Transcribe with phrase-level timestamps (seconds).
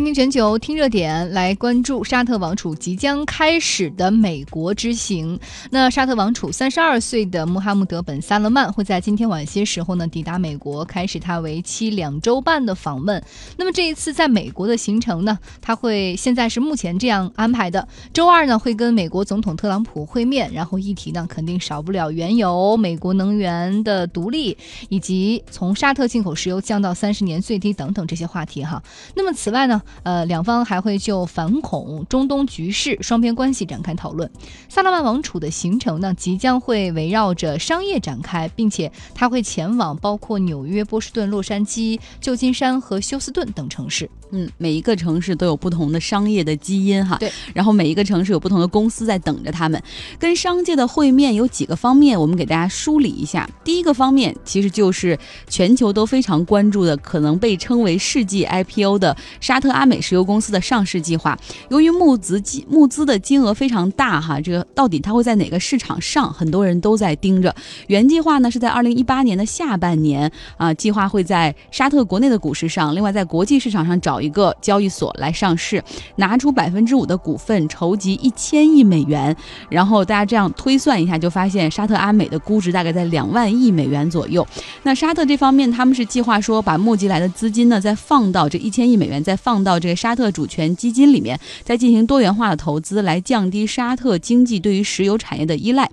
[0.00, 5.38] 倾听全球，听热点，来关注沙特王储即将开始的美国之行。
[5.70, 13.22] 那沙特王储三十二岁的穆罕默德本萨勒曼会在今天晚些时候呢抵达美国，开始他为期两周半的访问。
[13.58, 24.56] 那么这一次在美国的行程呢，他会现在是目前这样安排的：周二呢会跟美国总统特朗普会面，然后议题呢肯定少不了原油、美国能源的独立，
[24.88, 28.82] 以及从沙特进口石油降到三十年最低等等这些话题哈。
[29.14, 29.82] 那么此外呢？
[30.02, 34.30] 呃，两方还会就反恐、中东局势、双边关系展开讨论。
[34.68, 44.08] 萨勒曼王储的行程呢，即将会围绕着商业展开，并且他会前往包括纽约、波士顿、洛杉矶、旧金山和休斯顿等城市。
[44.32, 47.16] 嗯，每一个城市都有不同的商业的基因哈。
[47.18, 47.32] 对。
[47.52, 49.82] 然后每一个城市有不同的公司在等着他们。
[50.20, 53.48] 跟商界的会面有几个方面，我们给大家梳理一下。
[53.64, 55.18] 第一个方面其实就是
[55.48, 59.70] 全球都非常关注的，可能被称为世纪 IPO 的沙特。
[59.70, 61.34] 阿阿美石油公司的上市计划，
[61.70, 67.54] 由于募资金募资的金额非常大哈，这个到底它会在哪个市场上，很多人都在盯着。
[67.86, 75.82] 原计划呢是在二零一八年的下半年啊，计划会在沙特国内的股市上，另外在国际市场上找一个交易所来上市，
[76.16, 79.34] 拿出百分之五的股份，筹集一千亿美元。
[79.68, 84.46] 然后大家这样推算一下，就发现沙特阿美的估值大概在两万亿美元左右。
[84.82, 89.59] 那沙特这方面他们是计划说，把募集来的资金呢再放到这一千亿美元，再放。
[89.62, 95.90] 到这个沙特主权基金里面，再进行多元化的投资，来降低沙特经济对于石油产业的依赖。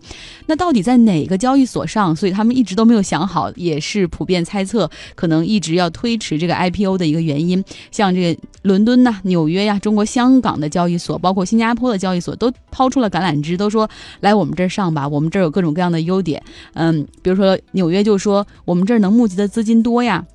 [0.48, 2.16] 那到底在哪个交易所上？
[2.16, 7.64] 所以他们一直都没有想好，也是普遍猜测，可能一直要推迟这个 IPO 的一个原因。
[7.92, 13.90] 像这个伦敦呐、纽约呀、中国香港的交易所，包括新加坡的交易所，都抛出了橄榄枝，都说
[14.22, 16.42] 来我们这儿上吧，我们这儿有各种各样的优点。
[16.74, 20.26] 嗯，比如说纽约就说我们这儿能募集的资金多呀。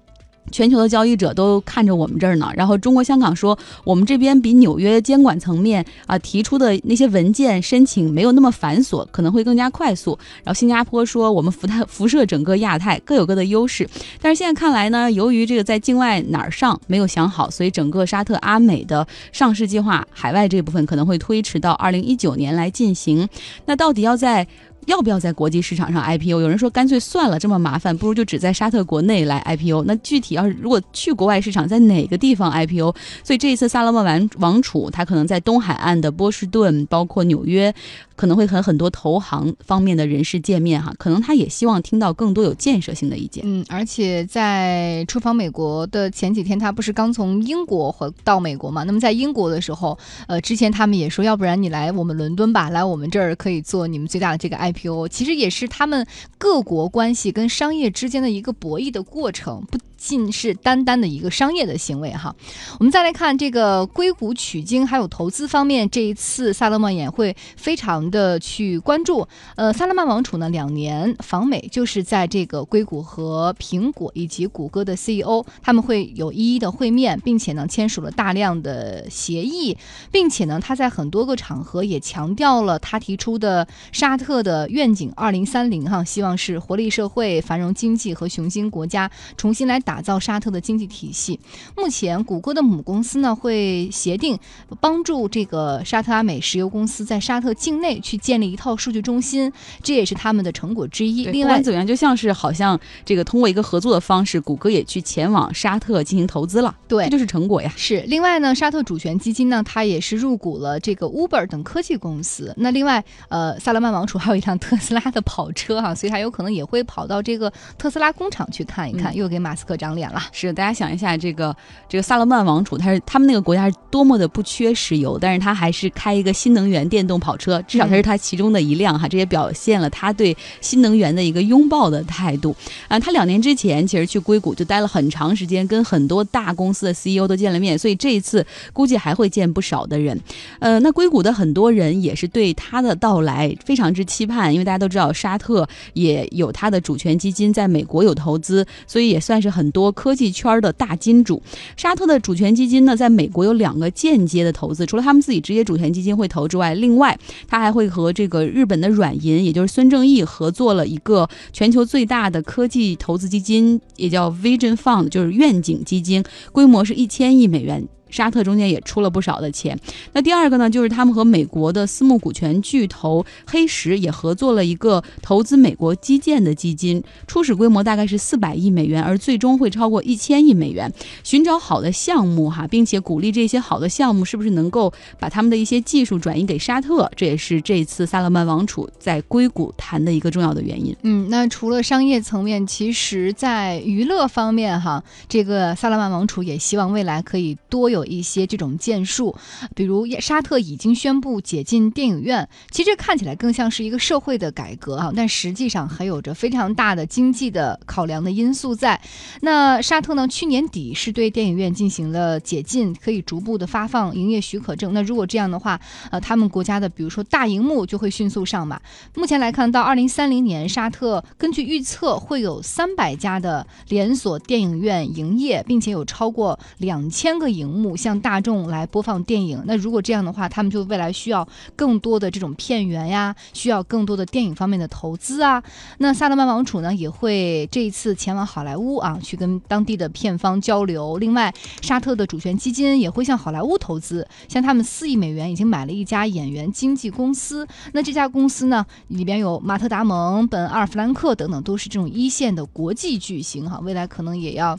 [0.50, 10.18] 全球的交易者都看着我们这儿呢，然后中国香港说我们这边比纽约监管层面啊提出的那些文件申请没有那么繁琐，可能会更加快速。
[10.44, 13.88] 然后新加坡说我们辐太辐射整个亚太各有各的优势，
[14.20, 23.28] 但是现在看来呢，由于这个在境外哪儿上没有想好，所以整个沙特阿美的上市计划海外这部分可能会推迟到二零一九年来进行。
[23.66, 24.46] 那到底要在？
[24.86, 26.40] 要不要在国际市场上 IPO？
[26.40, 29.84] 有人说干脆算了，这么麻烦，不如就只在沙特国内来 IPO。
[29.86, 32.94] 那具体要是如果去国外市场，在哪个地方 IPO？
[33.22, 37.74] 所以这一次萨勒曼王王储他可能在东海岸的波士顿，包括纽约。
[38.14, 43.42] 可能会和很多投行方面的人士见面哈，可能他也希望听到更多有建设性的意见。
[43.44, 48.84] 嗯，而且在出访美国的前几天，他不是刚从英国回到美国嘛？
[48.84, 49.98] 那么在英国的时候，
[50.28, 54.71] 呃，之前他们也说，要不然你来我们伦敦吧，来我们这儿可以做你们最大的这个 IPO。
[55.08, 56.06] 其实也是他们
[56.38, 59.64] 各国关系跟商业之间的一个博弈的过程。
[59.70, 59.78] 不。
[60.02, 62.34] 尽是单单的一个商业的行为哈，
[62.80, 69.24] 我们再来看这个硅谷取经还有投资方面，这一次萨勒曼也会非常的去关注。
[69.54, 79.78] 呃，萨勒曼王储呢两年访美，就是在这个硅谷和苹果以及谷歌的 CEO 他们会有一一的会面，并且呢签署了大量的协议，
[80.10, 89.91] 并且呢他在很多个场合也强调了他提出的沙特的愿景二零三零哈，希望是活力社会、繁荣经济和雄心国家，重新来打。
[89.92, 91.38] 打造沙特的经济体系。
[91.76, 94.38] 目前，谷歌的母公司呢会协定
[94.80, 101.26] 帮助这个沙特阿美石油公司在沙特境内去建立一套数据中心，这也是他们的成果之一。
[101.26, 106.74] 另外，怎么样，就像是好像这个通过一个合作的方式，谷歌也去前往沙特进行投资了。
[106.88, 107.70] 对，这就是成果呀。
[107.76, 108.00] 是。
[108.06, 112.54] 另外呢，沙特主权基金呢，它也是入股了这个 Uber 等科技公司。
[112.56, 119.76] 那另外，呃，萨勒曼王储还有一辆特斯拉的跑车哈，所以他有可能也会跑到这个特斯拉工厂去看一看，又给马斯克。
[119.82, 121.54] 长脸了，是大家想一下，这个
[121.88, 132.54] 这个萨勒曼王储，他是他们那个国家是多么的不缺石油，但是他还是开一个新能源电动跑车，至少他是他其中的一辆哈，这也表现了他对新能源的一个拥抱的态度
[132.86, 132.96] 啊。
[132.96, 140.16] 他两年之前其实去硅谷就待了很长时间，跟很多大公司的 CEO 都见了面，所以这一次估计还会见不少的人。
[140.60, 149.71] 呃，那硅谷的很多人也是对他的到来非常之期盼，因为大家都知道沙特也有他的主权基金在美国有投资，所以也算是很。
[149.72, 151.42] 多科技圈的大金主，
[151.76, 166.22] 沙特的主权基金呢，在美国有两个间接的投资，除了他们自己直接主权基金会投之外，另外他还会和这个日本的软银，也就是孙正义合作了一个全球最大的科技投资基金，也叫 Vision Fund，就是愿景基金，
[166.52, 167.88] 规模是一千亿美元。
[168.12, 169.76] 沙特中间也出了不少的钱。
[170.12, 180.92] 那第二个呢，就是他们和美国的私募股权巨头黑石也合作了一个投资美国基建的基金，初始规模大概是四百亿美元，而最终会超过一千亿美元。
[181.24, 190.94] 寻找好的项目哈，并且鼓励这些好的项目是不是能够把他们的一些技术转移给沙特，这也是这次萨勒曼王储在硅谷谈的一个重要的原因。
[191.02, 199.36] 嗯，那除了商业层面，其实在娱乐方面哈，这个萨勒曼王储也希望未来可以多有一些这种建树，
[199.74, 209.00] 比如沙特已经宣布解禁电影院，其实看起来更像是一个社会的改革啊，但实际上还有着非常大的经济的考量的因素在。
[209.40, 214.92] 那沙特呢，去年底是对电影院进行了解禁，可以逐步的发放营业许可证。
[214.92, 218.80] 那如果这样的话，呃，他们国家的比如说大荧幕就会迅速上马。
[219.14, 229.62] 目前来看到二零三零年，沙特根据预测会有三百家的连锁电影院营业，并且有超过两千个荧幕向大众来播放电影。
[229.66, 231.46] 那如果这样的话，他们就未来需要
[231.76, 235.62] 更多的这种片源呀，需要更多的电影方面的投资啊。
[235.98, 241.18] 那萨勒曼王储呢，也会这一次前往好莱坞啊，去跟当地的片方交流。
[241.18, 247.66] 另外，沙特的主权基金也会向好莱坞投资，像他们四亿美元已经买了一家演员经纪公司。
[247.92, 254.78] 那这家公司呢，里边有马特·达蒙、本·阿尔弗兰克等等，都是这种一线的国际巨星哈，未来可能也要。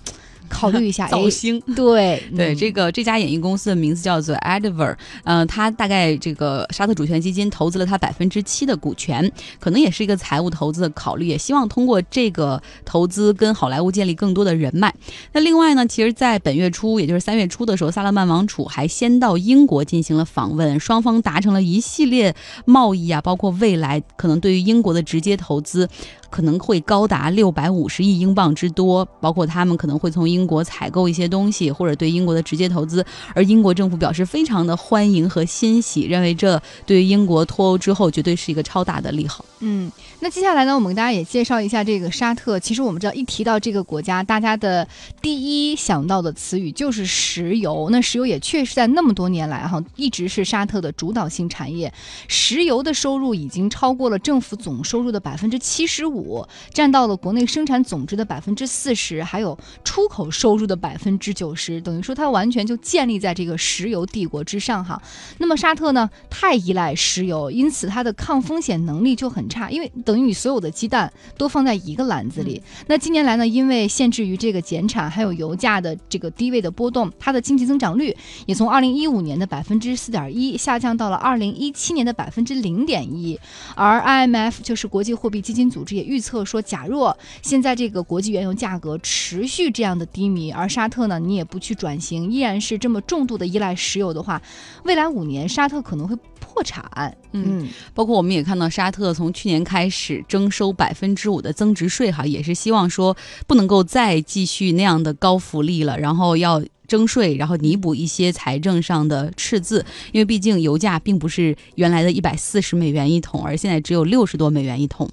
[0.53, 9.29] 考虑一下 造星， 对 对，这个这家演艺公司的名字叫做 Adver，嗯，他大概这个沙特主权基金投资了他百分之七的股权，
[9.59, 14.94] 可能也是一个财务投资的考虑，也希望通过这个投资跟好莱坞建立更多的人脉。
[15.31, 22.35] 那另外呢，其实，在本月初，也就是三月初的时候，萨勒曼王储还先到英国进行了访问，双方达成了一系列
[22.65, 25.89] 贸易啊，包括未来可能对于英国的直接投资。
[26.33, 33.06] 可能会高达六百五十亿英镑之多，包括他们可能会从英国采购一些东西，或者对英国的直接投资。
[33.35, 39.45] 而英国政府表示非常的欢迎和欣喜，认为这对于英国脱欧之后绝对是一个超大的利好。
[39.59, 42.59] 嗯，那接下来呢，我们给大家也介绍一下这个沙特。
[42.59, 44.88] 其实我们知道，一提到这个国家，大家的
[45.21, 47.89] 第一想到的词语就是石油。
[47.91, 51.94] 那石油也确实在那么多年来哈，一直是沙特的主导性产业。
[52.27, 56.23] 石油的收入已经超过了政府总收入的百分之七十五。
[56.24, 65.02] 五占到了国内生产总值的百分之四十，还有出口收入的百分之九十，等于说它完全就建立在这个石油帝国之上哈。
[65.40, 72.62] 那么沙特呢，太依赖石油，因此它的抗风险能力就很差，因为等于你所有的鸡蛋都放在一个篮子里。
[72.88, 78.16] 那近年来呢，因为限制于这个减产，还有油价的这个低位的波动，它的经济增长率
[78.46, 83.40] 也从二零一五年的百分之四点一下降到了二零一七年的百分之零点一，
[83.75, 86.04] 而 IMF 就是国际货币基金组织也。
[86.04, 94.42] 预测说，假若现在这个国际原油价格持续这样的低迷，而沙特呢，你也不去转型，依然是这么重度的依赖石油的话，
[94.83, 96.83] 未来五年沙特可能会破产。
[97.31, 103.15] 嗯，包括我们也看到，沙特从去年开始征收百分之五的增值税，哈，也是希望说
[103.48, 115.10] 不能够再继续那样的高福利了，然后要征税，然后弥补一些财政上的赤字，因为毕竟油价并不是原来的一百四十美元一桶，而现在只有六十多美元一桶。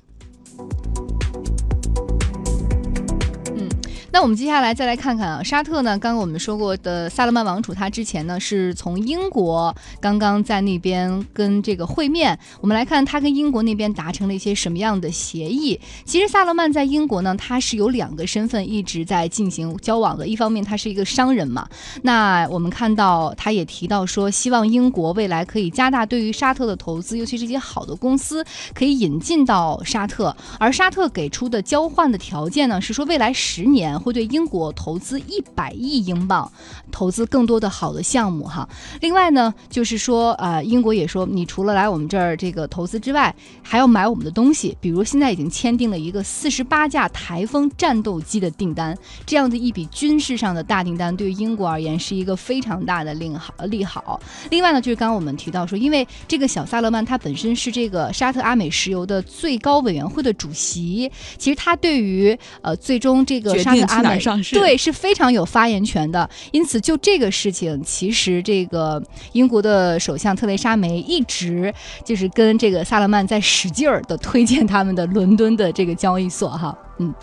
[4.12, 12.36] 那我们接下来再来看看啊，沙特呢，刚刚我们说过的萨勒曼王储，他之前呢是从英国刚刚在那边跟这个会面。
[12.60, 15.78] 我们来看他跟英国那边达成了一些什么样的协议。
[16.04, 20.26] 其实萨勒曼在英国呢，他是有两个身份一直在进行交往的。
[20.26, 21.68] 一方面他是一个商人嘛，
[22.02, 30.36] 那我们看到他也提到说，希望英国未来可以加大对于沙特的投资，尤其是一些好的公司可以引进到沙特。
[30.58, 33.99] 而沙特给出的交换的条件呢，是说未来十年。
[34.00, 36.50] 会对英国投资一百亿英镑，
[36.90, 38.68] 投资更多的好的项目哈。
[39.00, 44.76] 另外呢，就是说，呃，英国也说，你除了来我们这儿这个投资之外，还要买我们的东西。
[44.80, 54.20] 比如现在已经签订了一个四十八架台风战斗机的订单，这样的一笔军事上的大订单，对于英国而言是一个非常大的利好利好。
[54.50, 63.89] 另外呢，就是刚刚我们提到说，因为这个小萨勒曼他本身是这个沙特阿美石油的最高委员会的主席，其实他对于呃最终这个沙特。
[63.90, 64.42] 阿美上？
[64.42, 64.54] 市。
[64.54, 71.72] 对是非常有发言权的，因此就这个事情，其实这个英国的首相特蕾莎梅一直
[72.04, 77.14] 就是跟这个萨勒曼在使劲儿的推荐他们的伦敦的这个交易所哈，嗯。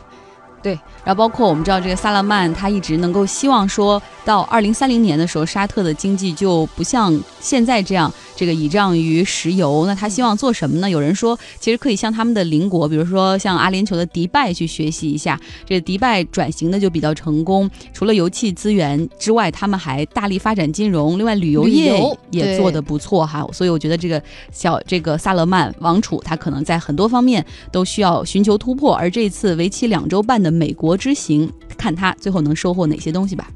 [0.68, 8.12] 对，然后包括我们知道这个萨勒曼，他一直能够希望说到二零三零年的时候，沙特的经济就不像现在这样。
[8.36, 10.88] 这个倚仗于石油，那他希望做什么呢？
[10.88, 15.40] 有人说，其实可以向他们的邻国，比如说像阿联酋的迪拜去学习一下。
[15.66, 23.44] 这个迪拜转型的就比较成功，除了油气资源之外，他们还大力发展金融，另外旅游业也做得不错哈。
[23.52, 24.22] 所以我觉得这个
[24.52, 28.94] 小这个萨勒曼王储，他可能在很多方面都需要寻求突破。
[28.94, 33.50] 而这次为期两周半的美国之行，看他最后能收获哪些东西吧。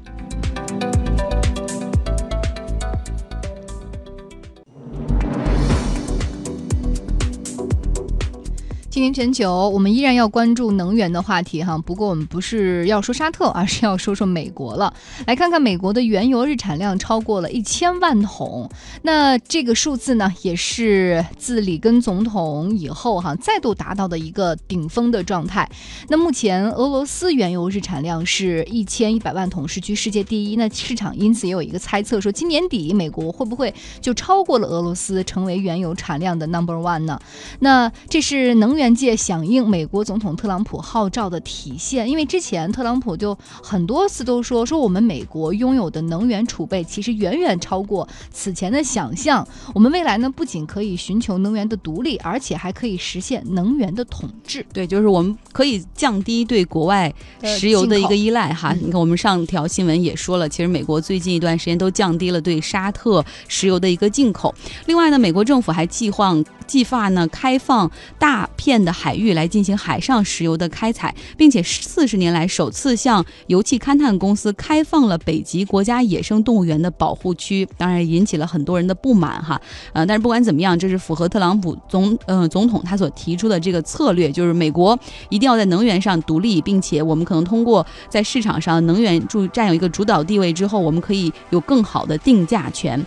[8.92, 11.78] 今年全球，我们依然要关注能源的话题哈。
[11.78, 14.92] 不过我们不是要说沙特，而是要说说美国了。
[15.26, 18.68] 来看看美国的原油日产量超过了一千万桶，
[19.00, 25.66] 那这个数字呢，也是自里根总统以后哈再度达到的一个顶峰的状态。
[26.10, 30.56] 那目前俄罗斯原油日产量是一千一百万桶，是居世界第一。
[30.56, 33.72] 那市场因此也有一个猜测，说今年底美国会不会
[34.02, 37.18] 就超过了俄罗斯，成为原油产量的 number one 呢？
[37.60, 38.81] 那这是能源。
[38.82, 49.46] 元界响应美国总统特朗普号召的体现，因为之前特朗普就很多次都说说我们美国拥有的能源储备其实远远超过此前的想象。
[49.72, 54.66] 我们未来呢不仅可以寻求能源的独立，而且还可以实现能源的统治。
[54.72, 57.12] 对，就是我们可以降低对国外
[57.44, 58.72] 石油的一个依赖哈。
[58.72, 64.52] 你看，我们上条新闻也说了，其实美国最近一段时间都降低了对沙特石油的一个进口。
[64.86, 67.88] 另外呢，美国政府还计划计划呢开放
[68.18, 68.72] 大片。
[68.82, 79.60] 的海域来进行海上石油的开采，并且四十年来首次向油气勘探公司开放了北极国家野生动物园的保护区，当然引起了很多人的不满哈。
[79.92, 93.04] 呃，但是不管怎么样，这是符合特朗普总呃总统他所提出的这个策略，就是美国一定要在能源上独立，并且我们可能通过在市场上能源主占有一个主导地位之后，我们可以有更好的定价权。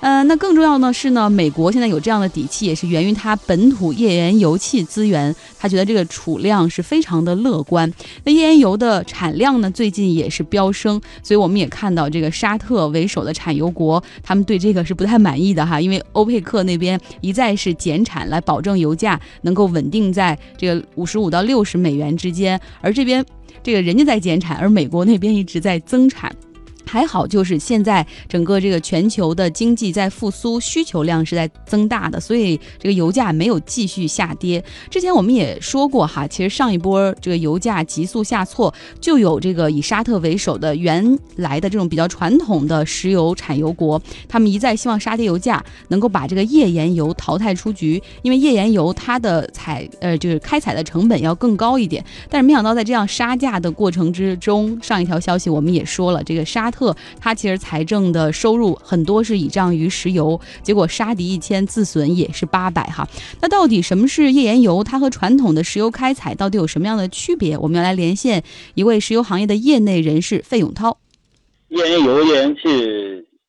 [0.00, 7.92] 呃，那更重要的是呢，美国现在有这样的底气，也是源于它本土页岩油气资源，他觉得这个储量是非常的乐观。
[8.22, 23.24] 那页岩油的产量呢，最近也是飙升，所以我们也看到这个沙特为首的产油国，他们对这个是不太满意的哈，因为欧佩克那边一再是减产来保证油价能够稳定在这个五十五到六十美元之间，而这边
[23.64, 26.32] 这个人家在减产，而美国那边一直在增产。
[26.88, 34.64] 还好，就是现在整个这个全球的经济在复苏，需求量是在增大的，所以这个油价没有继续下跌。
[34.90, 52.02] 之前我们也说过哈，其实上一波这个油价急速下挫，就有这个以沙特为首的原来的这种比较传统的石油产油国，他们一再希望杀跌油价，能够把这个页岩油淘汰出局，因为页岩油它的采呃就是开采的成本要更高一点。
[52.30, 56.77] 但是没想到在这样杀价的过程之中，上一条消息我们也说了，这个沙特。
[56.78, 63.08] 特，它其实财政的收入很多是倚仗于石油，结果杀敌一千自损也是八百哈。
[63.40, 64.84] 那到底什么是页岩油？
[64.84, 67.58] 它和传统的石油开采到底有什么样的区别？
[67.58, 68.44] 我们要来连线
[68.74, 70.96] 一位石油行业的业内人士费永涛。
[71.68, 72.60] 页岩油、页岩气，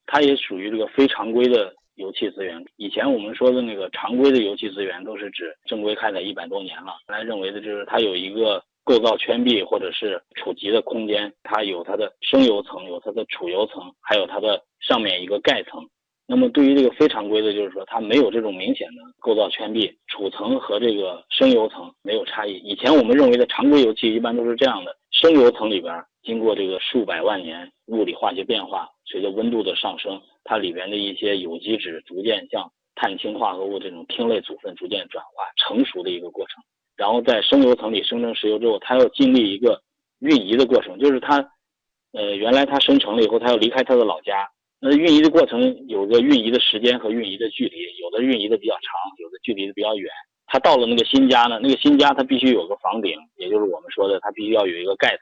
[0.07, 2.59] 它也属于这个非常规的油气资源。
[2.77, 8.63] 以前我们说的那个常规的油气资源，都是指正规开采一百多年了，来认为的就是它有一个。
[8.89, 15.87] 构造圈壁或者是储集的空间，它有它的生油层，有它的储油层，还有它的上面一个盖层。
[16.25, 22.53] 那么对于这个非常规的，就是说它没有这种明显的构造圈壁，储层和这个生油层没有差异。
[22.65, 25.93] 以前我们认为的常规油气一般都是这样的，生油层里边
[26.23, 36.63] 经过这个数百万年物理化学变化，随着温度的上升，它里边的一些有机质逐渐向碳氢化合物这种烃类组分逐渐转化成熟的一个过程。
[36.99, 39.81] 然后在升油层里生成石油之后，它要经历一个
[40.19, 41.37] 运移的过程，就是它，
[42.11, 44.49] 呃，原来它生成了以后，它要离开它的老家。
[44.81, 50.11] 那运移的过程有个运移的时间和运移的距离，有的运移的比较长，有的距离的比较远。
[50.45, 55.21] 它到了那个新家呢，那个新家它必须有个房顶，也就是我们说的，它必须要有一个盖层，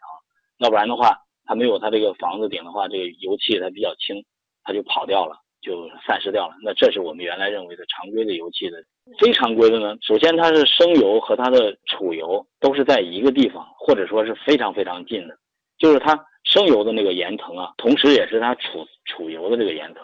[0.58, 1.16] 要不然的话，
[1.46, 4.26] 它没有它这个房子顶的话，这个油气它比较轻，
[4.64, 5.38] 它就跑掉了。
[5.68, 6.56] 就散失掉了。
[6.64, 8.78] 那这是我们原来认为的常规的油气的。
[9.20, 15.38] 非常规的呢，首先它是生油和它的储油都是在一个地方，或者说是非常非常近的。
[15.78, 20.04] 就是它生油的那个岩层啊，同时也是它储储油的这个岩层。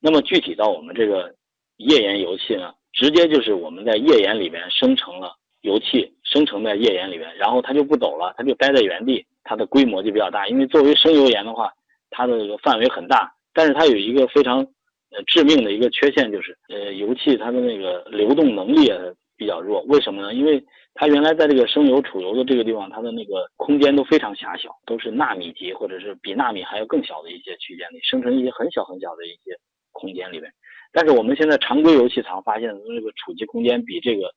[0.00, 1.34] 那么具体到我们这个
[1.76, 10.48] 页岩油气呢，直接就是我们在页岩里面生成了油气，生成在页岩里面，然后它就不走了，它就待在原地，它的规模就比较大。
[10.48, 11.72] 因为作为生油岩的话，
[12.10, 14.66] 它的这个范围很大，但是它有一个非常。
[15.10, 18.98] 呃，致命的一个缺陷就是，呃，油气它的那个流动能力啊
[19.36, 19.82] 比较弱。
[19.88, 20.34] 为什么呢？
[20.34, 20.62] 因为
[20.94, 29.56] 它原来在这个生油、储油的这个地方，它的那个空间都非常狭小，都是纳米级或者是比纳米还要更小的一些区间里生成一些很小很小的一些
[29.92, 30.50] 空间里面。
[30.92, 34.32] 但是我们现在常规油气藏发现的这个储集空间比这个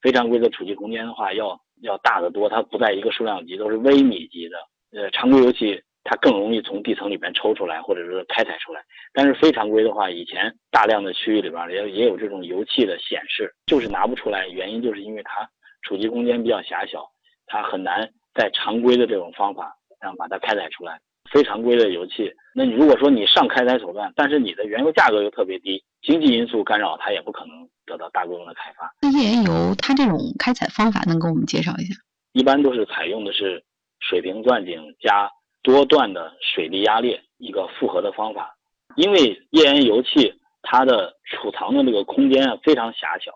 [0.00, 4.56] 非常规的储集空间的话要要大得多，它不在一个数量级，都是微米级的。
[4.92, 8.80] 呃，常规油气它更容易从地层里面抽出来，或者是开采出来。
[9.12, 15.48] 但是非常规的话，以前大量的区域里边也也有这种油气的显示，就是拿不出来，原因就是因为它
[15.82, 17.04] 储集空间比较狭小，
[17.46, 21.00] 它很难在常规的这种方法上把它开采出来。
[21.32, 28.94] 非常规的油气，那你如果说你上开采手段，但是你的原油价格又特别低，经济因素干扰，它也不可能得到大规模的开发。
[29.00, 31.94] 那页岩油它这种开采方法能给我们介绍一下？
[32.34, 33.64] 一般都是采用的是
[34.00, 35.28] 水平钻井加
[35.64, 38.54] 多段的水力压裂一个复合的方法。
[38.94, 39.18] 因为
[39.50, 43.32] 页岩油气它的储藏的这个空间啊非常狭小，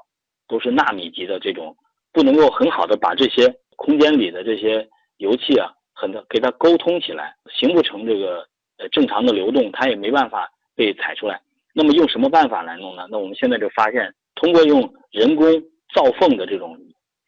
[0.46, 1.76] 都是纳米级的这种，
[2.12, 5.72] 不能够很好的把这些空间里的这些油气啊。
[6.00, 11.40] 很多给它沟通起来，形不成这个呃正常的流动，它也没办法被采出来。
[11.74, 13.08] 那么用什么办法来弄呢？
[13.10, 15.44] 那我们现在就发现，通过用人工
[15.92, 16.78] 造缝的这种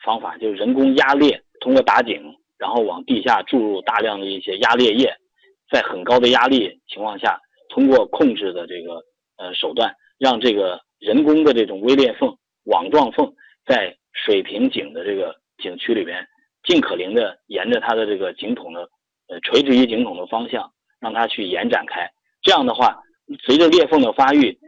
[0.05, 2.23] 方法，就是人工压裂，通过打井，
[2.61, 5.13] 然后往地下注入大量的一些压裂液，
[5.73, 7.41] 在很高的压力情况下，
[7.71, 9.03] 通过控制的这个
[9.39, 13.33] 呃手段，让这个人工的这种微裂缝、网状缝
[13.67, 16.25] 在水平井的这个井区里边。
[16.63, 18.83] 尽可能的沿着它的这个井筒的，
[19.29, 22.07] 呃，垂直于井筒的方向，让它去延展开。
[22.43, 23.01] 这样的话，
[23.43, 24.59] 随着裂缝的发育，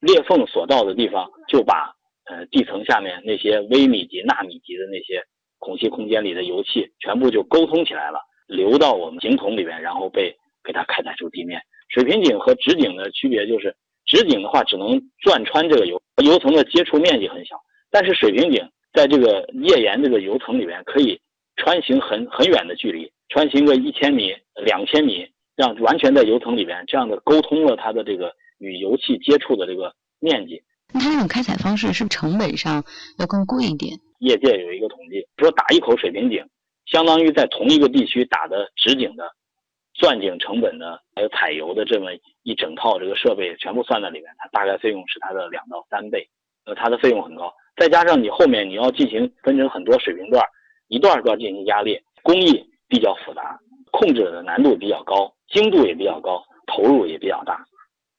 [0.00, 1.92] 裂缝所到的地方，就把
[2.24, 5.22] 呃地层下面那些微米级、纳米级的那些
[5.58, 11.60] 孔隙空间里的油气，全部就沟通起来了，流到我们井筒里边，然后被给它开采出地面。
[11.88, 13.74] 水平井和直井的区别就是，
[14.06, 17.56] 直井的话只能钻穿这个油油层的接触面积很小，
[17.90, 21.20] 但是水平井在这个页岩这个油层里边可以。
[21.56, 24.34] 穿行很很远的距离，穿行个一千米、
[24.64, 30.60] 两千米，让完全在油层里边，这样的沟通了它的这个与油气接触的这个面积。
[31.00, 32.84] 它这种开采方式是不是成本上
[33.18, 33.98] 要更贵一点？
[34.20, 36.44] 业界有一个统计，说打一口水平井，
[36.86, 39.30] 相当于在同一个地区打的直井的
[39.94, 42.10] 钻井成本的，还有采油的这么
[42.42, 46.28] 一整套这个设备全部算在里面，它大概费用是它的两到三倍，
[46.64, 47.52] 呃，它的费用很高。
[47.76, 50.42] 再加上你后面你要进行分成很多水平段。
[50.88, 53.58] 一段段进行压裂，工艺比较复杂，
[53.90, 57.64] 控制的难度比较高，精度也比较高，投入也比较大。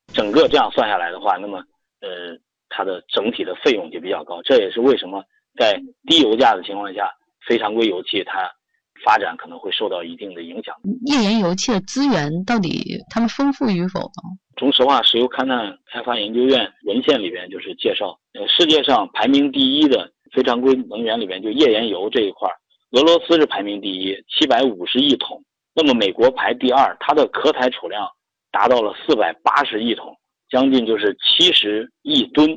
[0.08, 1.60] 整个这样算下来的话，那么
[2.02, 2.36] 呃，
[2.70, 4.42] 它的整体的费用就比较高。
[4.44, 5.24] 这也是为什么
[5.58, 7.10] 在低油价的情况下，
[7.48, 8.50] 非常规油气它
[9.04, 10.76] 发展可能会受到一定的影响。
[11.06, 14.22] 页岩油气的资源到底它们丰富与否呢？
[14.56, 20.12] 中石化石油勘探开发研究院文献里边就是介绍，呃，世界上排名第一的。
[20.34, 22.50] 非常规能源里边，就页岩油这一块，
[22.92, 25.42] 俄罗斯是排名第一，七百五十亿桶。
[25.74, 28.06] 那么美国排第二，它的可采储量
[28.52, 30.14] 达到了四百八十亿桶，
[30.56, 32.50] 将近就是七十亿吨。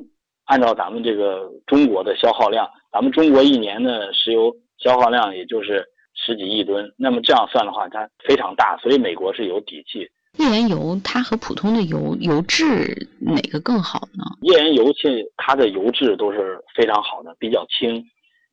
[0.45, 5.85] 按照咱们这个中国的消耗量，咱们中国一年的石油消耗量也就是
[6.15, 6.89] 十几亿吨。
[6.97, 10.09] 那么这样算的话，它非常大，所以美国是有底气。
[10.39, 14.23] 页岩油它和普通的油油质哪个更好呢？
[14.43, 18.01] 页岩油气它的油质都是非常好的，比较轻，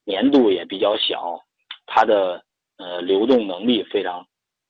[0.07, 1.39] 粘度也比较小，
[1.85, 2.41] 它的
[2.79, 4.25] 呃流动能力非常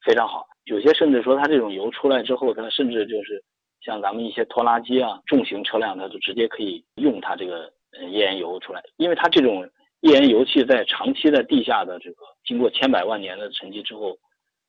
[0.05, 0.45] 非常好。
[0.65, 3.41] 有些甚至说它这种油出来之后，它甚至就是
[3.85, 9.61] 像咱们一些拖拉机啊、重型车辆，它就直接可以用它这个呃页岩油出来，因为它这种
[10.01, 14.17] 页岩油气在长期在地下的这个经过千百万年的沉积之后，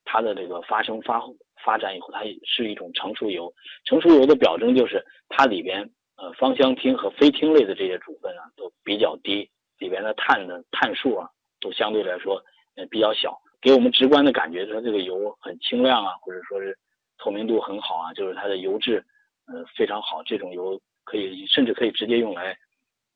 [0.05, 1.23] 它的这个发生发。
[1.65, 3.53] 发展以后，它是一种成熟油。
[3.87, 5.81] 成熟油的表征就是它里边
[6.17, 12.41] 呃芳香烃和非烃类的这些组分啊都比较低，里边的碳的碳数啊都相对来说
[12.77, 16.77] 呃比较小，给我们直观的感觉说这个油很清亮啊，或者说是
[17.19, 19.05] 透明度很好啊，就是它的油质
[19.47, 20.23] 呃非常好。
[20.25, 22.57] 这种油可以甚至可以直接用来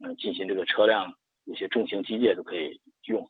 [0.04, 1.12] 嗯进行这个车辆
[1.44, 3.28] 有些重型机械都可以用。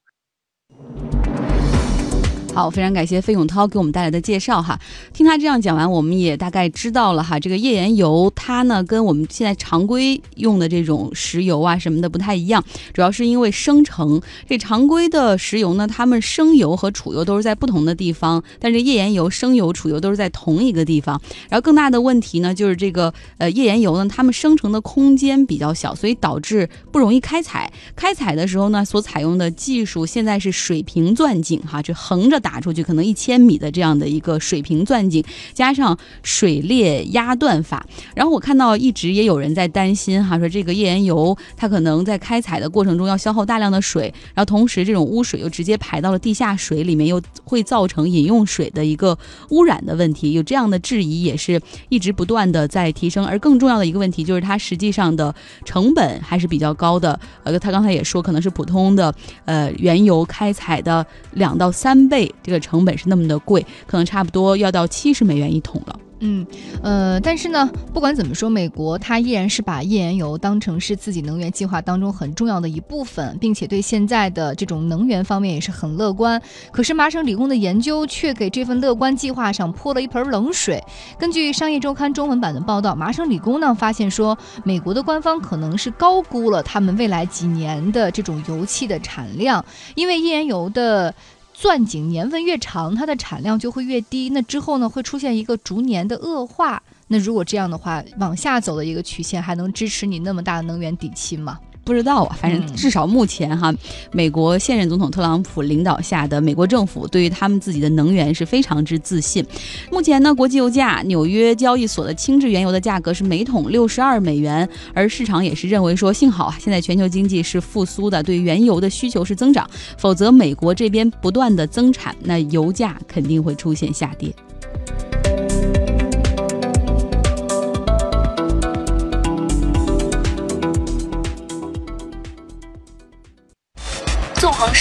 [2.52, 4.78] 好，非常感谢费永涛给我们带来的介绍哈。
[5.12, 7.38] 听他这样讲完，我们也大概知道了哈。
[7.38, 14.20] 这个页岩油它呢，跟我们现在常规用的这种石油啊什么的不太一样，主要是因为生成。
[14.48, 21.20] 这常规的石油呢，它们生油和储油都是在不同的地方，但是页岩油生油、储油都是在同一个地方。
[21.48, 27.72] 然后更大的问题呢，就是这个呃页岩油呢，它们生成的空间比较小，所以导致不容易开采。
[27.94, 32.39] 开采的时候呢，所采用的技术现在是水平钻井哈，就横着。
[32.40, 35.22] 打出去，可能一千米的这样的一个水平钻井，
[35.52, 37.86] 加上水裂压断法。
[38.14, 49.16] 然后我看到一直也有人在担心哈，说这个页岩油它可能在开采的过程中要消耗大量的水，然后同时这种污水又直接排到了地下水里面，又会造成饮用水的一个
[49.50, 50.32] 污染的问题。
[50.32, 53.24] 有这样的质疑也是一直不断的在提升。
[53.24, 57.18] 而更重要的一个问题就是它实际上的成本还是比较高的。
[57.44, 66.00] 呃，他刚才也说，可能是普通的呃原油开采的两到三倍，这个成本是那么的贵，可能差不多要到七十美元一桶了。
[66.22, 66.46] 嗯，
[66.82, 76.38] 呃，但是呢，不管怎么说，美国它依然是把页岩油当成是自己能源计划当中很重要的一部分，并且对现在的这种能源方面也是很乐观。
[76.70, 80.84] 可是麻省理工的研究却给这份乐观计划上泼了一盆冷水。
[81.18, 89.64] 根据《商业周刊》中文版的报道，麻省理工呢发现说，美国的官方可能是高估了他们未来几年的这种油气的产量，
[89.94, 91.14] 因为页岩油的。
[91.60, 94.30] 钻井年份越长，它的产量就会越低。
[94.30, 96.82] 那之后呢，会出现一个逐年的恶化。
[97.08, 101.60] 那如果这样的话，往下走的一个曲线，还能支持你那么大的能源底气吗？
[101.84, 103.74] 不知道啊，反正至少目前哈，
[104.12, 109.44] 美国现任总统特朗普领导下的美国政府对于他们自己的能源是非常之自信。
[109.90, 124.32] 目前呢，国际油价纽约交易所的轻质原油的价格是每桶六十二美元，而市场也是认为说，幸好啊，现在全球经济是复苏的，对原油的需求是增长，否则美国这边不断的增产，那油价肯定会出现下跌。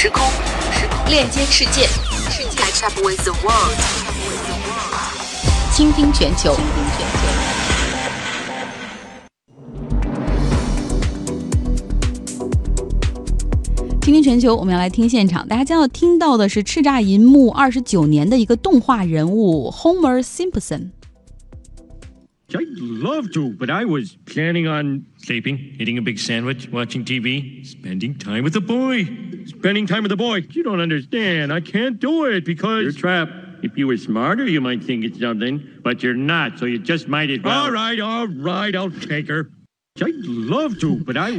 [0.02, 0.26] 时空，
[1.10, 1.82] 链接世界，
[2.30, 3.76] 世界 catch up with the world，
[5.74, 6.56] 倾听全球。
[14.02, 20.92] 倾听全球，我们要来听现场，大家将要听到的是叱咤银幕二十九年的一个动画人物 Homer Simpson。
[22.56, 28.18] I'd love to, but I was planning on sleeping, eating a big sandwich, watching TV, spending
[28.18, 29.06] time with the boy.
[29.46, 30.46] Spending time with the boy.
[30.50, 31.54] You don't understand.
[31.54, 32.84] I can't do it because.
[32.84, 33.32] You're trapped.
[33.62, 37.10] If you were smarter, you might think it's something, but you're not, so you just
[37.10, 37.66] might as well.
[37.66, 39.52] All right, all right, I'll take her.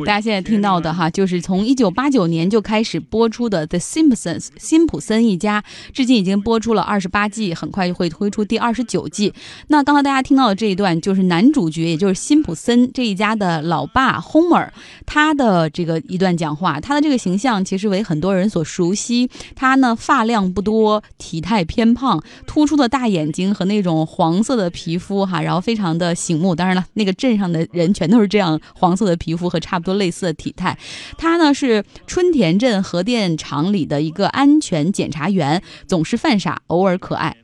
[0.04, 9.32] 大家现在听到的哈，就是从一九八九年就开始播出的《The Simpsons》辛普森一家，至今已经播出了二十八季，很快就会推出第二十九季。
[9.68, 14.68] 那刚才大家听到的这一段，就是男主角，也就是辛普森这一家的老爸 Homer，
[15.06, 16.78] 他的这个一段讲话。
[16.78, 19.30] 他的这个形象其实为很多人所熟悉。
[19.56, 26.54] 他呢，发量不多，体态偏胖，突出的大眼睛和那种黄色的皮肤哈，然后非常的醒目。
[26.54, 28.49] 当然了，那个镇上的人全都是这样。
[28.74, 30.78] 黄色的皮肤和差不多类似的体态，
[31.18, 37.36] 他呢是春田镇核电厂里的一个安全检查员，总是犯傻，偶尔可爱。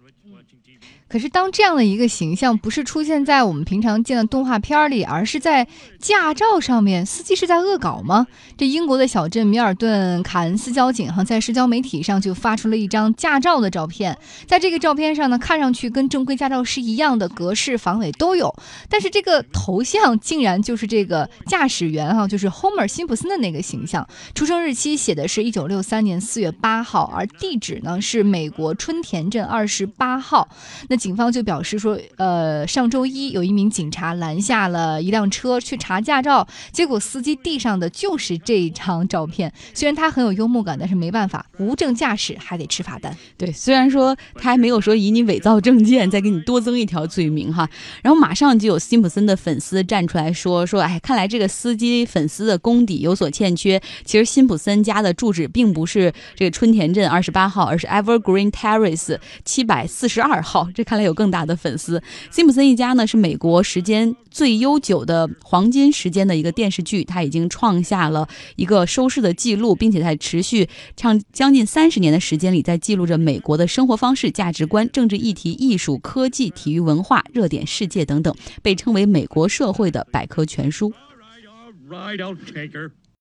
[1.08, 5.68] 可是，当这样的一个形象不是出现在我们平常见的动画片里，而是在
[6.00, 8.26] 驾照上面，司机是在恶搞吗？
[8.58, 14.18] 这英国的小镇米尔顿卡恩斯交警哈，在社交媒体上就发出了一张驾照的照片。
[14.48, 18.52] 在这个照片上呢，看上去跟正规驾照是一样的，格式、防伪都有。
[18.88, 24.04] 但是这个头像竟然就是这个驾驶员哈，就是 Homer 辛普森的那个形象。
[24.34, 30.48] 出生日期写的是一九六三年四月八号，而地址呢是美国春田镇二十八号。
[30.88, 30.95] 那。
[30.96, 39.52] 警方就表示说，呃，上周一有一名警察拦下了一辆车去查驾照，结果司机递上的就是这一张照片。
[39.74, 43.16] 虽然他很有幽默感，但是没办法，无证驾驶还得吃罚单。
[43.37, 47.68] 对，虽然说他还没有说以你伪造证件再给你多增一条罪名哈。
[48.02, 53.80] 然后马上就有辛普森的粉丝站出来说说，哎，看来这个司机粉丝的功底有所欠缺。
[54.04, 60.68] 其实辛普森家的住址并不是这个春田镇二十八号，而是 Evergreen Terrace 七百四十二号。
[60.74, 62.03] 这看来有更大的粉丝。
[62.31, 80.92] 辛普森一家呢是美国时间最悠久的黄金时间的一个电视剧，它已经创下了一个收视的记录，并且在持续唱将近三十年的时间里，在记录着美国的生活方式、价值观、政治议题、艺术、科技、体育、文化、热点世界等等，被称为美国社会的百科全书。